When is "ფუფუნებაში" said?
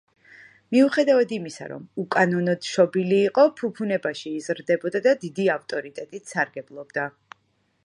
3.61-4.35